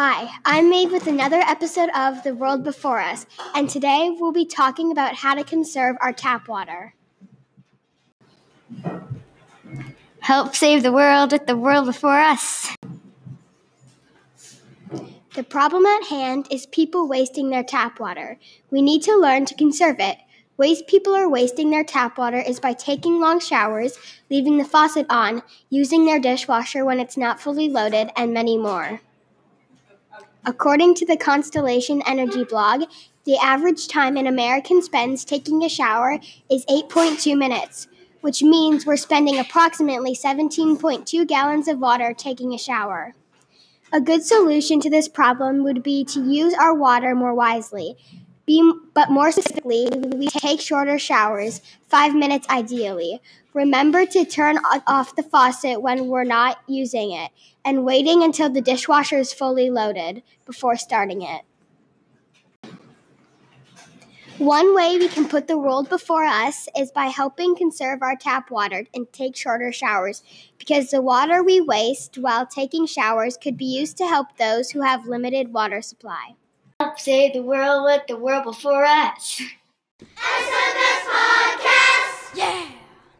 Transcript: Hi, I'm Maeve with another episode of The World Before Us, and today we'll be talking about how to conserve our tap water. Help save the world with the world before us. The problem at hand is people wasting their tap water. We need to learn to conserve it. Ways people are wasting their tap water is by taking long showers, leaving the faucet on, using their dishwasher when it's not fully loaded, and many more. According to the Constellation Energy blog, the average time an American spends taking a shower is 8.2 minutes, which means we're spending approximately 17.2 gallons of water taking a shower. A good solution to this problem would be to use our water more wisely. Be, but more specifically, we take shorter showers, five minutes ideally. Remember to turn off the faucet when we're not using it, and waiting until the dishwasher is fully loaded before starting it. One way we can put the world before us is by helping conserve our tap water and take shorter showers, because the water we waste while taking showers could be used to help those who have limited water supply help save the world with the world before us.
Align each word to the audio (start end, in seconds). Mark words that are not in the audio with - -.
Hi, 0.00 0.30
I'm 0.44 0.70
Maeve 0.70 0.92
with 0.92 1.08
another 1.08 1.40
episode 1.40 1.90
of 1.92 2.22
The 2.22 2.32
World 2.32 2.62
Before 2.62 3.00
Us, 3.00 3.26
and 3.52 3.68
today 3.68 4.14
we'll 4.16 4.30
be 4.30 4.46
talking 4.46 4.92
about 4.92 5.16
how 5.16 5.34
to 5.34 5.42
conserve 5.42 5.96
our 6.00 6.12
tap 6.12 6.46
water. 6.46 6.94
Help 10.20 10.54
save 10.54 10.84
the 10.84 10.92
world 10.92 11.32
with 11.32 11.48
the 11.48 11.56
world 11.56 11.86
before 11.86 12.20
us. 12.20 12.76
The 15.34 15.42
problem 15.42 15.84
at 15.84 16.04
hand 16.04 16.46
is 16.48 16.66
people 16.66 17.08
wasting 17.08 17.50
their 17.50 17.64
tap 17.64 17.98
water. 17.98 18.38
We 18.70 18.80
need 18.82 19.02
to 19.02 19.16
learn 19.16 19.46
to 19.46 19.56
conserve 19.56 19.96
it. 19.98 20.18
Ways 20.56 20.80
people 20.82 21.16
are 21.16 21.28
wasting 21.28 21.70
their 21.70 21.82
tap 21.82 22.18
water 22.18 22.38
is 22.38 22.60
by 22.60 22.72
taking 22.72 23.18
long 23.18 23.40
showers, 23.40 23.98
leaving 24.30 24.58
the 24.58 24.64
faucet 24.64 25.06
on, 25.10 25.42
using 25.70 26.06
their 26.06 26.20
dishwasher 26.20 26.84
when 26.84 27.00
it's 27.00 27.16
not 27.16 27.40
fully 27.40 27.68
loaded, 27.68 28.10
and 28.14 28.32
many 28.32 28.56
more. 28.56 29.00
According 30.46 30.94
to 30.94 31.06
the 31.06 31.16
Constellation 31.16 32.02
Energy 32.06 32.44
blog, 32.44 32.84
the 33.24 33.36
average 33.36 33.88
time 33.88 34.16
an 34.16 34.26
American 34.26 34.80
spends 34.82 35.24
taking 35.24 35.62
a 35.62 35.68
shower 35.68 36.20
is 36.50 36.64
8.2 36.66 37.36
minutes, 37.36 37.88
which 38.20 38.42
means 38.42 38.86
we're 38.86 38.96
spending 38.96 39.38
approximately 39.38 40.14
17.2 40.14 41.26
gallons 41.26 41.68
of 41.68 41.78
water 41.78 42.14
taking 42.16 42.54
a 42.54 42.58
shower. 42.58 43.14
A 43.92 44.00
good 44.00 44.22
solution 44.22 44.80
to 44.80 44.90
this 44.90 45.08
problem 45.08 45.64
would 45.64 45.82
be 45.82 46.04
to 46.04 46.22
use 46.22 46.54
our 46.54 46.74
water 46.74 47.14
more 47.14 47.34
wisely. 47.34 47.96
Be, 48.48 48.72
but 48.94 49.10
more 49.10 49.30
specifically, 49.30 49.90
we 49.92 50.28
take 50.28 50.62
shorter 50.62 50.98
showers, 50.98 51.60
five 51.86 52.14
minutes 52.14 52.48
ideally. 52.48 53.20
Remember 53.52 54.06
to 54.06 54.24
turn 54.24 54.56
off 54.86 55.14
the 55.14 55.22
faucet 55.22 55.82
when 55.82 56.06
we're 56.06 56.24
not 56.24 56.56
using 56.66 57.12
it, 57.12 57.30
and 57.62 57.84
waiting 57.84 58.22
until 58.22 58.48
the 58.48 58.62
dishwasher 58.62 59.18
is 59.18 59.34
fully 59.34 59.68
loaded 59.68 60.22
before 60.46 60.76
starting 60.76 61.20
it. 61.20 61.42
One 64.38 64.74
way 64.74 64.96
we 64.96 65.08
can 65.08 65.28
put 65.28 65.46
the 65.46 65.58
world 65.58 65.90
before 65.90 66.24
us 66.24 66.68
is 66.74 66.90
by 66.90 67.08
helping 67.08 67.54
conserve 67.54 68.00
our 68.02 68.16
tap 68.16 68.50
water 68.50 68.86
and 68.94 69.12
take 69.12 69.36
shorter 69.36 69.72
showers, 69.72 70.22
because 70.56 70.90
the 70.90 71.02
water 71.02 71.42
we 71.42 71.60
waste 71.60 72.16
while 72.16 72.46
taking 72.46 72.86
showers 72.86 73.36
could 73.36 73.58
be 73.58 73.66
used 73.66 73.98
to 73.98 74.06
help 74.06 74.38
those 74.38 74.70
who 74.70 74.80
have 74.80 75.06
limited 75.06 75.52
water 75.52 75.82
supply 75.82 76.36
help 76.80 77.00
save 77.00 77.32
the 77.32 77.42
world 77.42 77.82
with 77.82 78.06
the 78.06 78.16
world 78.16 78.44
before 78.44 78.84
us. 78.84 79.42